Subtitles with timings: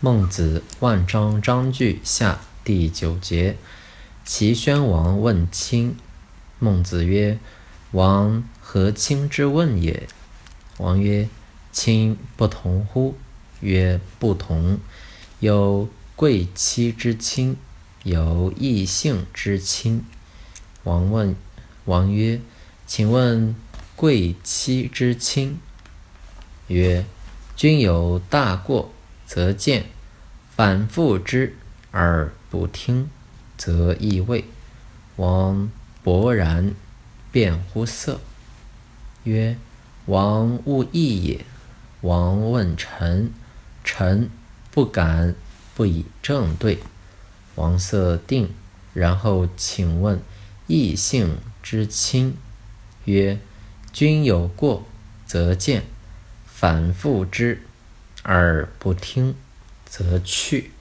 [0.00, 3.56] 孟子《万章章句下》第九节：
[4.24, 5.96] 齐宣王问亲。
[6.60, 7.40] 孟子曰
[7.90, 10.08] ：“王何亲之问也？”
[10.78, 11.28] 王曰
[11.72, 13.16] ：“亲不同乎？”
[13.58, 14.78] 曰：“不同。
[15.40, 17.56] 有贵戚之亲，
[18.04, 20.04] 有异姓之亲。”
[20.84, 21.34] 王问
[21.86, 22.40] 王曰
[22.86, 23.52] ：“请问
[23.96, 25.58] 贵戚之亲？”
[26.68, 27.04] 曰
[27.56, 28.92] ：“君有大过。”
[29.28, 29.84] 则见，
[30.56, 31.54] 反复之
[31.90, 33.10] 而不听，
[33.58, 34.46] 则易位。
[35.16, 35.70] 王
[36.02, 36.74] 勃然，
[37.30, 38.22] 变乎色，
[39.24, 39.58] 曰
[40.06, 41.44] ：“王勿异也。”
[42.00, 43.30] 王问臣，
[43.84, 44.30] 臣
[44.70, 45.34] 不敢
[45.74, 46.78] 不以正对。
[47.54, 48.54] 王色定，
[48.94, 50.22] 然后请问
[50.68, 52.38] 异姓之亲，
[53.04, 53.38] 曰
[53.92, 54.86] ：“君有过，
[55.26, 55.82] 则见，
[56.46, 57.60] 反复之。”
[58.30, 59.34] 而不听，
[59.86, 60.72] 则去。